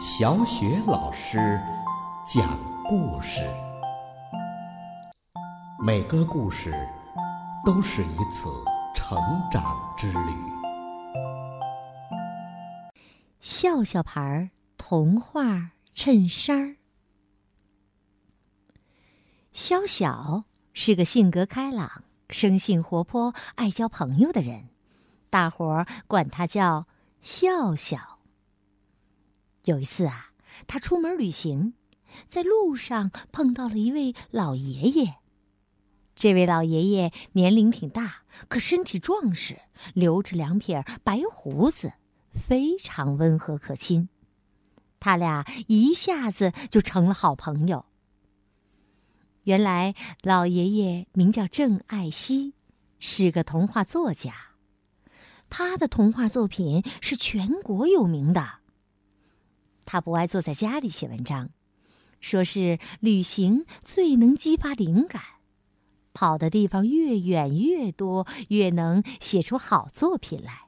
[0.00, 1.60] 小雪老师
[2.24, 3.42] 讲故事，
[5.84, 6.72] 每个故事
[7.66, 8.48] 都是一次
[8.94, 9.18] 成
[9.50, 10.32] 长之旅。
[13.40, 16.76] 笑笑牌童话衬衫儿。
[19.52, 20.44] 肖小
[20.74, 24.68] 是个性格开朗、生性活泼、爱交朋友的人，
[25.28, 26.86] 大伙儿管他叫
[27.20, 28.17] 笑笑。
[29.68, 30.30] 有一次啊，
[30.66, 31.74] 他出门旅行，
[32.26, 35.16] 在路上碰到了一位老爷爷。
[36.16, 39.58] 这位老爷爷年龄挺大，可身体壮实，
[39.92, 41.92] 留着两撇白胡子，
[42.30, 44.08] 非常温和可亲。
[45.00, 47.84] 他俩一下子就成了好朋友。
[49.42, 52.54] 原来老爷爷名叫郑爱熙，
[52.98, 54.32] 是个童话作家。
[55.50, 58.57] 他的童话作品是全国有名的。
[59.90, 61.48] 他不爱坐在家里写文章，
[62.20, 65.22] 说是旅行最能激发灵感，
[66.12, 70.66] 跑的地方越远越多，越能写出好作品来。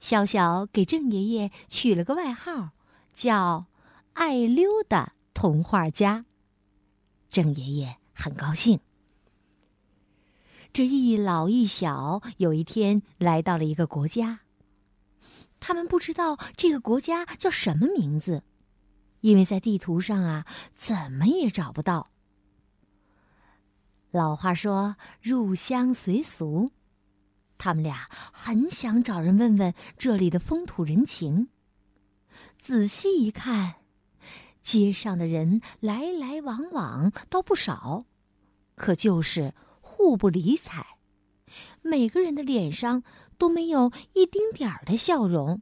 [0.00, 2.70] 小小给郑爷爷取了个外号，
[3.12, 3.66] 叫
[4.14, 6.24] “爱溜达童话家”。
[7.28, 8.80] 郑爷爷很高兴。
[10.72, 14.40] 这一老一小有一天来到了一个国家。
[15.60, 18.42] 他们不知道这个国家叫什么名字，
[19.20, 22.10] 因为在地图上啊，怎么也找不到。
[24.10, 26.70] 老话说“入乡随俗”，
[27.58, 31.48] 他们俩很想找人问问这里的风土人情。
[32.58, 33.76] 仔细一看，
[34.62, 38.06] 街上的人来来往往倒不少，
[38.74, 40.86] 可就是互不理睬。
[41.82, 43.02] 每个人的脸上
[43.38, 45.60] 都没有一丁点儿的笑容，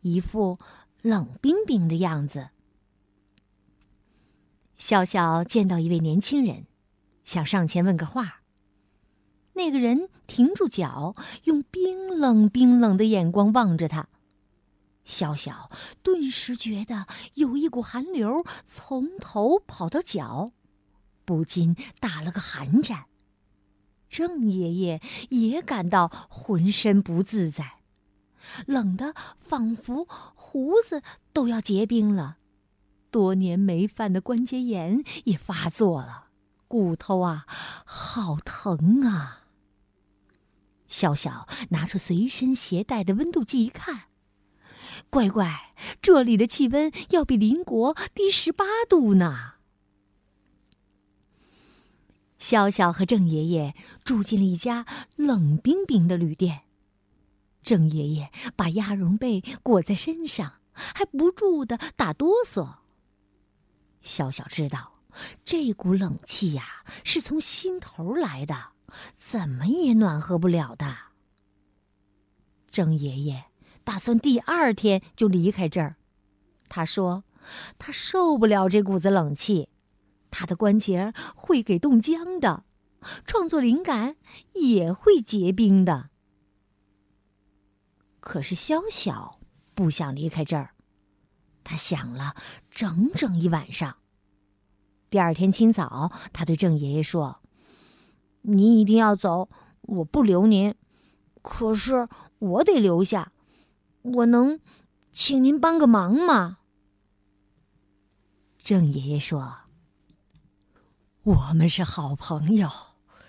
[0.00, 0.58] 一副
[1.02, 2.50] 冷冰冰的样子。
[4.76, 6.66] 笑笑见到一位年轻人，
[7.24, 8.42] 想上前问个话。
[9.52, 14.08] 那个人停住脚，用冰冷冰冷的眼光望着他。
[15.04, 15.70] 笑笑
[16.02, 20.52] 顿时觉得有一股寒流从头跑到脚，
[21.24, 23.09] 不禁打了个寒战。
[24.10, 25.00] 郑爷爷
[25.30, 27.76] 也感到浑身不自在，
[28.66, 32.38] 冷得仿佛胡子都要结冰了，
[33.10, 36.26] 多年没犯的关节炎也发作了，
[36.66, 37.46] 骨头啊，
[37.84, 39.44] 好疼啊！
[40.88, 44.06] 笑笑拿出随身携带的温度计一看，
[45.08, 45.72] 乖乖，
[46.02, 49.54] 这里的气温要比邻国低十八度呢。
[52.40, 54.84] 笑笑和郑爷爷住进了一家
[55.14, 56.62] 冷冰冰的旅店。
[57.62, 62.76] 郑爷爷把鸭绒被裹在身上，还不住的打哆嗦。
[64.02, 65.00] 笑笑知道，
[65.44, 68.70] 这股冷气呀是从心头来的，
[69.14, 70.96] 怎么也暖和不了的。
[72.70, 73.44] 郑爷爷
[73.84, 75.96] 打算第二天就离开这儿，
[76.68, 77.24] 他说，
[77.78, 79.69] 他受不了这股子冷气。
[80.30, 82.64] 他的关节会给冻僵的，
[83.26, 84.16] 创作灵感
[84.54, 86.10] 也会结冰的。
[88.20, 89.40] 可是肖小
[89.74, 90.74] 不想离开这儿，
[91.64, 92.34] 他想了
[92.70, 93.96] 整整一晚上。
[95.08, 97.42] 第二天清早，他对郑爷爷说
[98.42, 99.48] ：“您一定要走，
[99.80, 100.74] 我不留您。
[101.42, 102.06] 可是
[102.38, 103.32] 我得留下，
[104.02, 104.60] 我能
[105.10, 106.58] 请您帮个忙吗？”
[108.62, 109.69] 郑爷爷说。
[111.22, 112.66] 我们是好朋友，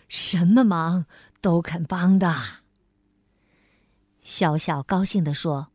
[0.08, 1.06] 什么忙
[1.42, 2.34] 都肯帮的。
[4.22, 5.68] 小小高兴地说：“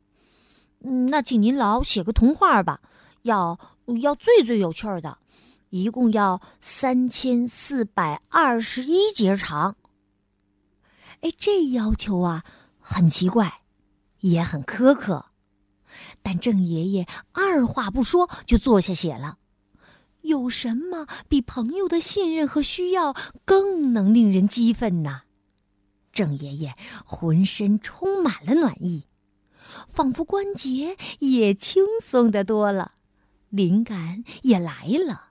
[1.10, 2.80] 那请您老写个童话吧，
[3.22, 3.58] 要
[4.00, 5.18] 要最最有趣的，
[5.68, 9.76] 一共要三千四百二十一节长。”
[11.20, 12.44] 哎，这要求啊，
[12.80, 13.60] 很奇怪，
[14.20, 15.26] 也很苛刻，
[16.22, 19.36] 但郑爷爷二话不说就坐下写了。
[20.26, 23.14] 有什么比朋友的信任和需要
[23.44, 25.22] 更能令人激愤呢？
[26.12, 26.74] 郑爷爷
[27.04, 29.04] 浑身充满了暖意，
[29.88, 32.92] 仿佛关节也轻松的多了，
[33.50, 35.24] 灵感也来了。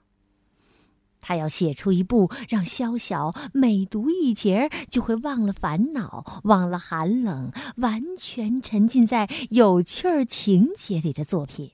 [1.20, 11.72] 他要写出一部让萧小每读一节就会忘了烦恼、忘了寒冷，完全沉浸在有趣儿情节里的作品。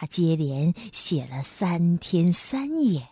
[0.00, 3.08] 他接连写了三天三夜，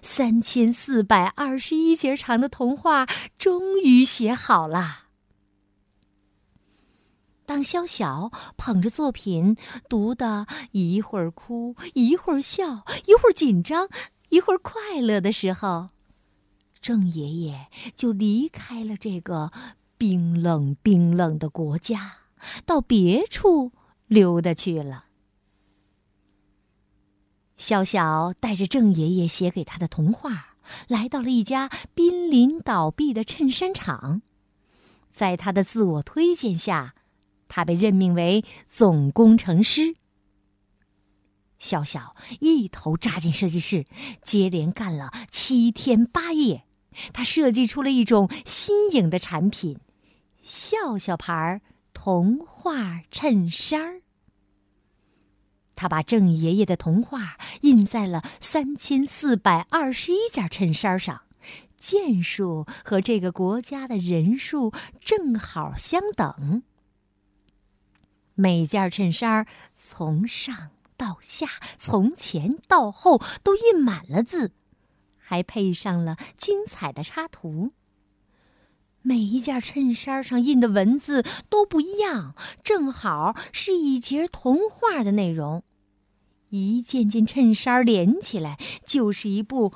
[0.00, 3.06] 三千四百二十一节长的童话
[3.36, 5.08] 终于写好了。
[7.44, 9.58] 当萧晓捧着作品
[9.90, 13.90] 读的一会儿哭，一会儿笑，一会儿紧张，
[14.30, 15.90] 一会儿快乐的时候，
[16.80, 19.52] 郑爷爷就离开了这个
[19.98, 22.20] 冰冷冰冷的国家，
[22.64, 23.72] 到别处
[24.06, 25.04] 溜达去了。
[27.56, 30.56] 萧晓带着郑爷爷写给他的童话，
[30.88, 34.22] 来到了一家濒临倒闭的衬衫厂。
[35.10, 36.94] 在他的自我推荐下，
[37.48, 39.96] 他被任命为总工程师。
[41.58, 43.86] 小小一头扎进设计室，
[44.24, 46.64] 接连干了七天八夜，
[47.12, 49.78] 他设计出了一种新颖的产品——
[50.42, 51.60] 笑笑牌
[51.92, 54.01] 童话衬衫儿。
[55.74, 61.22] 他把郑爷爷的童话印在了三千四百二十一件衬衫上。
[61.76, 66.62] 件数和这个国家的人数正好相等。
[68.36, 74.52] 每件衬衫从上到下，从前到后都印满了字，
[75.18, 77.72] 还配上了精彩的插图。
[79.02, 85.62] 每一件衬衫上印的文字都不一样，正好是一节童话的内容。
[86.48, 89.72] 一件件衬衫连起来，就是一部。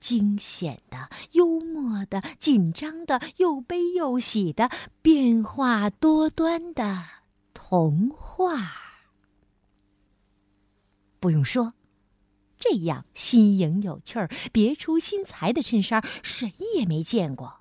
[0.00, 4.70] 惊险的、幽默的、紧张的、又悲又喜的、
[5.02, 7.04] 变化多端的
[7.52, 8.70] 童话。
[11.18, 11.72] 不用说，
[12.60, 17.57] 这样新颖有趣儿、别出心裁的衬衫，谁也没见过。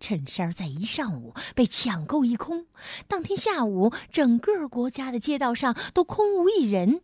[0.00, 2.66] 衬衫在一上午被抢购一空，
[3.06, 7.02] 当天下午，整个国家的街道上都空无一人。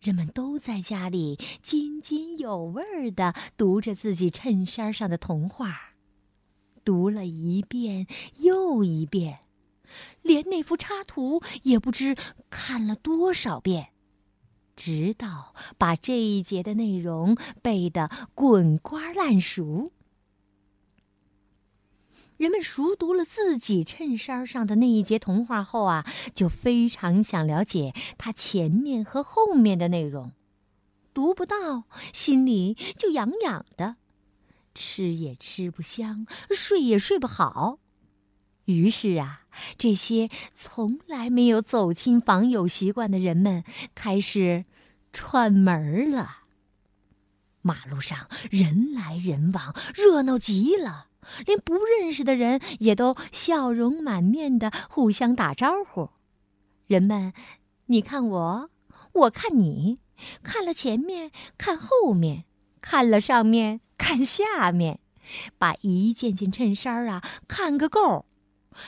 [0.00, 5.92] 人们都在家里津津有味地读着自己衬衫上的童话，
[6.84, 8.08] 读了一遍
[8.38, 9.38] 又一遍，
[10.20, 12.16] 连那幅插图也不知
[12.50, 13.90] 看了多少遍，
[14.74, 19.92] 直到把这一节的内容背得滚瓜烂熟。
[22.42, 26.04] 人们熟读了自己衬衫上的那一节童话后啊，
[26.34, 30.32] 就非常想了解它前面和后面的内容。
[31.14, 33.94] 读不到，心里就痒痒的，
[34.74, 37.78] 吃也吃不香，睡也睡不好。
[38.64, 39.42] 于是啊，
[39.78, 43.62] 这些从来没有走亲访友习惯的人们
[43.94, 44.64] 开始
[45.12, 46.38] 串门了。
[47.60, 51.06] 马路上人来人往，热闹极了。
[51.46, 56.10] 连不认识的人也都笑容满面的互相打招呼，
[56.86, 57.32] 人们，
[57.86, 58.70] 你看我，
[59.12, 60.00] 我看你，
[60.42, 62.44] 看了前面，看后面，
[62.80, 65.00] 看了上面，看下面，
[65.58, 68.26] 把一件件衬衫啊看个够，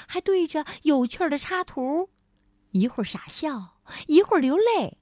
[0.06, 2.10] 还对着有趣的插图，
[2.72, 3.76] 一会儿傻笑，
[4.06, 4.98] 一会儿流泪，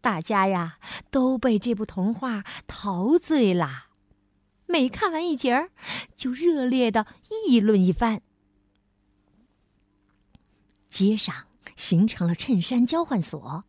[0.00, 0.78] 大家呀
[1.10, 3.85] 都被这部童话陶醉了。
[4.66, 5.70] 每看完一节儿，
[6.16, 7.06] 就热烈的
[7.48, 8.20] 议论一番。
[10.90, 11.46] 街上
[11.76, 13.64] 形成了衬衫交换所，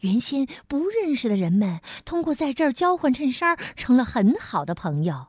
[0.00, 5.28] 原先不认识的人们通过在这儿交换衬衫，成了很好的朋友。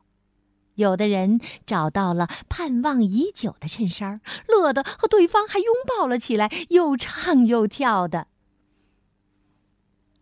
[0.74, 8.28] 有的人找到了盼望已久的衬衫，乐得和对方还拥抱了起来，又唱又跳的。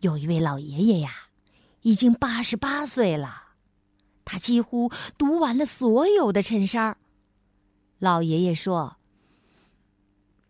[0.01, 1.11] 有一位老爷爷呀，
[1.81, 3.48] 已经八十八岁了。
[4.31, 6.95] 他几乎读完了所有的衬衫。
[7.97, 8.97] 老爷爷说：“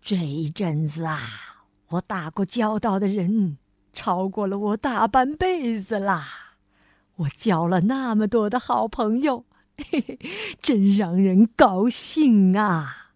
[0.04, 3.58] 这一阵子啊，我打过交道的人
[3.94, 6.58] 超过了我大半辈子啦！
[7.16, 9.46] 我交了那么多的好朋友，
[9.78, 10.20] 嘿嘿，
[10.62, 13.14] 真让人高兴啊！”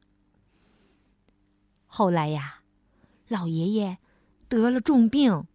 [1.87, 2.61] 后来呀，
[3.27, 3.97] 老爷爷
[4.47, 5.45] 得了重病，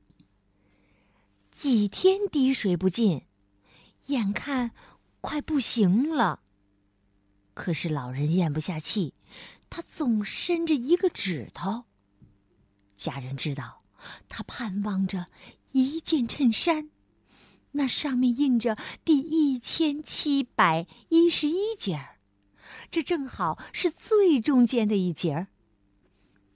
[1.51, 3.23] 几天滴水不进，
[4.09, 4.73] 眼看。
[5.21, 6.43] 快不行了。
[7.55, 9.15] 可是老人咽不下气，
[9.69, 11.85] 他总伸着一个指头。
[12.95, 13.83] 家人知道，
[14.29, 15.27] 他盼望着
[15.73, 16.91] 一件衬衫，
[17.73, 22.19] 那上面印着第一千七百一十一节儿，
[22.91, 25.49] 这正好是最中间的一节儿。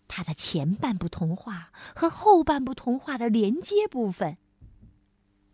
[0.07, 4.37] 他的前半部童话和后半部童话的连接部分，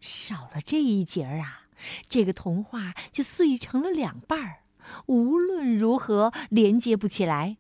[0.01, 1.68] 少了这一节儿啊。
[2.09, 4.63] 这个童话就碎成了两半儿，
[5.07, 7.59] 无论如何连接不起来，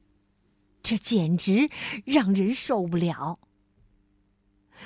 [0.82, 1.68] 这简直
[2.04, 3.38] 让人受不了。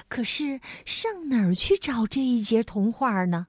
[0.09, 3.49] 可是上哪儿去找这一节童话呢？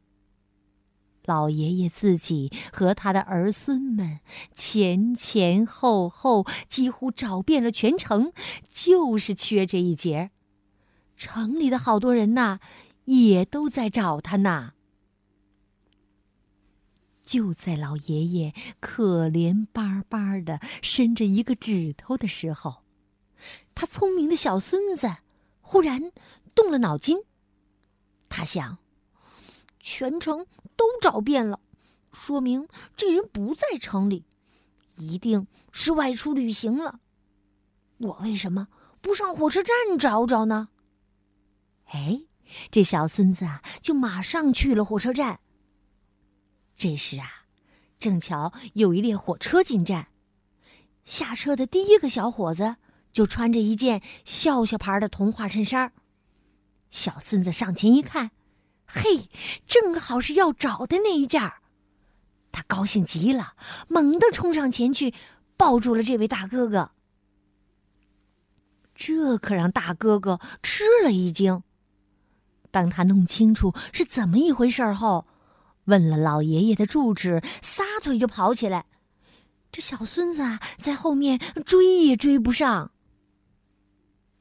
[1.26, 4.20] 老爷爷自己和他的儿孙们
[4.54, 8.34] 前前后后几乎找遍了全城，
[8.68, 10.32] 就是缺这一节。
[11.16, 12.60] 城里的好多人呐，
[13.06, 14.74] 也都在找他呢。
[17.24, 22.84] 就在老爷爷可怜巴巴的伸着一个指头的时候，
[23.74, 25.16] 他聪明的小孙子
[25.62, 26.12] 忽然
[26.54, 27.18] 动了脑筋。
[28.30, 28.78] 他想，
[29.80, 31.60] 全城都找遍了，
[32.12, 34.26] 说明这人不在城里，
[34.98, 37.00] 一定是外出旅行了。
[38.00, 38.68] 我为什么
[39.02, 40.70] 不上火车站找找呢？
[41.86, 42.24] 哎，
[42.70, 45.40] 这小孙子啊，就马上去了火车站。
[46.84, 47.46] 这时啊，
[47.98, 50.08] 正巧有一列火车进站，
[51.06, 52.76] 下车的第一个小伙子
[53.14, 55.94] 就穿着一件笑笑牌的童话衬衫。
[56.90, 58.32] 小孙子上前一看，
[58.86, 59.30] 嘿，
[59.66, 61.62] 正好是要找的那一件儿。
[62.52, 63.56] 他高兴极了，
[63.88, 65.14] 猛地冲上前去，
[65.56, 66.92] 抱住了这位大哥哥。
[68.94, 71.64] 这可让大哥哥吃了一惊。
[72.72, 75.26] 当他弄清楚是怎么一回事后，
[75.86, 78.86] 问了老爷爷的住址，撒腿就跑起来。
[79.72, 82.92] 这小孙子啊，在后面追也追不上。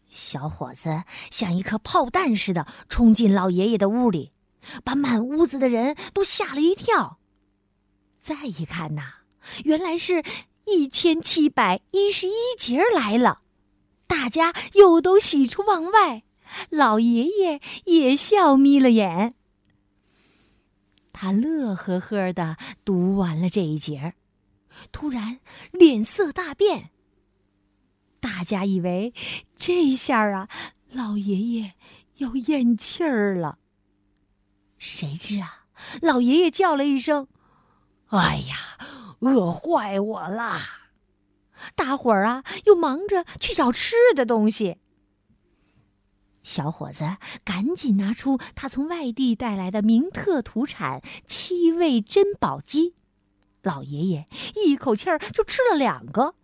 [0.06, 4.32] 小伙子像一颗炮弹似的冲进老爷爷的屋里，
[4.84, 7.18] 把满屋子的人都吓了一跳。
[8.20, 9.02] 再一看呐，
[9.64, 10.22] 原来是
[10.66, 13.40] 一千七百一十一节来了，
[14.06, 16.24] 大家又都喜出望外，
[16.68, 19.34] 老爷爷也笑眯了眼。
[21.22, 24.14] 他乐呵呵的读完了这一节，
[24.90, 25.38] 突然
[25.70, 26.90] 脸色大变。
[28.18, 29.14] 大家以为
[29.56, 30.48] 这下啊，
[30.90, 31.74] 老爷爷
[32.16, 33.60] 要咽气儿了。
[34.78, 35.66] 谁知啊，
[36.00, 37.28] 老爷爷叫了一声
[38.10, 38.56] ：“哎呀，
[39.20, 40.58] 饿坏我了！”
[41.76, 44.78] 大伙儿啊，又忙着去找吃的东西。
[46.42, 52.94] 小伙子赶紧拿出他从外地带来的名特土产——七味珍宝鸡。
[53.62, 56.34] 老爷爷一口气儿就吃了两个。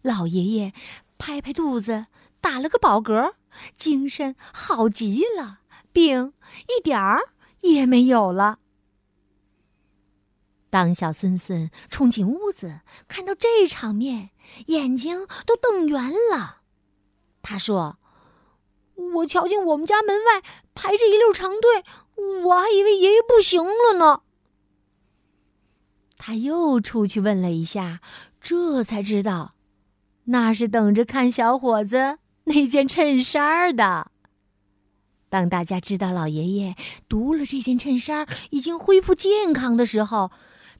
[0.00, 0.72] 老爷爷
[1.18, 2.06] 拍拍肚子，
[2.40, 3.34] 打了个饱嗝，
[3.76, 5.60] 精神好极了，
[5.92, 6.32] 病
[6.68, 8.60] 一点儿也没有了。
[10.70, 14.30] 当小孙孙冲进屋子，看到这场面，
[14.68, 16.62] 眼睛都瞪圆了。
[17.42, 17.98] 他说。
[19.14, 20.42] 我瞧见我们家门外
[20.74, 21.84] 排着一溜长队，
[22.44, 24.22] 我还以为爷爷不行了呢。
[26.16, 28.00] 他又出去问了一下，
[28.40, 29.54] 这才知道，
[30.24, 34.10] 那是等着看小伙子那件衬衫的。
[35.28, 36.76] 当大家知道老爷爷
[37.08, 40.30] 读了这件衬衫已经恢复健康的时候，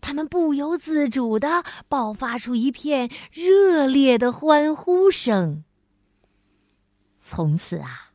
[0.00, 5.64] 他们不由自主的爆发出一片热烈的欢呼声。
[7.21, 8.12] 从此啊。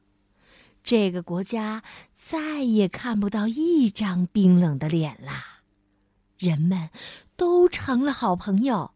[0.87, 5.59] 这个国家再也看不到一张冰冷的脸啦，
[6.37, 6.91] 人们
[7.35, 8.91] 都成了好朋友，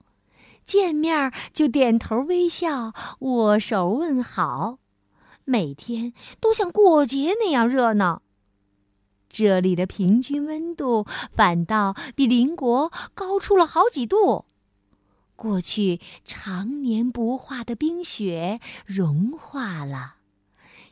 [0.66, 4.78] 见面就点头微笑、握手问好，
[5.44, 8.22] 每天都像过节那样热闹。
[9.28, 11.06] 这里的平均温度
[11.36, 14.46] 反倒比邻国高出了好几度，
[15.36, 20.21] 过去常年不化的冰雪融化了。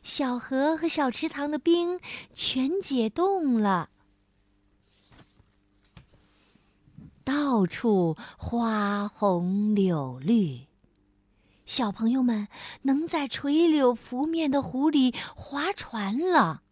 [0.10, 2.00] 小河和小池塘的冰
[2.34, 3.92] 全解冻了，
[7.24, 10.66] 到处花红柳绿，
[11.63, 12.48] 小朋友们
[12.82, 16.63] 能在垂柳拂面的湖里划船了。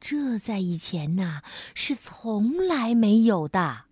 [0.00, 1.42] 这在以前呐
[1.74, 3.86] 是从来没有的。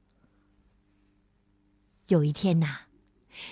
[2.06, 2.91] 有一天呐。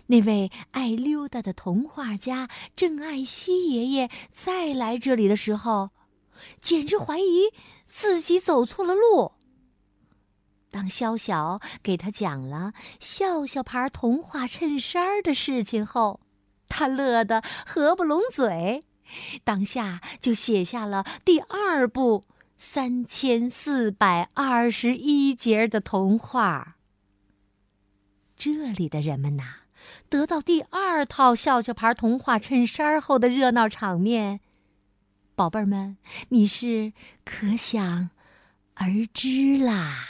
[0.07, 5.91] 那位爱溜达的童话家郑爱西爷爷再来这里的时候，
[6.61, 7.51] 简直怀疑
[7.85, 9.33] 自己走错了路。
[10.71, 16.21] 当萧晓给他讲了笑笑牌童话衬衫的事情后，
[16.69, 18.85] 他乐得合不拢嘴，
[19.43, 26.77] 当下就写下了第二部三千四百二十一节的童话。
[28.37, 29.60] 这里的人们呐。
[30.09, 34.41] 得到第二套笑笑牌童话衬衫后的热闹场面，
[35.35, 35.97] 宝贝儿们，
[36.31, 36.93] 你是
[37.25, 38.11] 可想
[38.75, 40.07] 而知啦。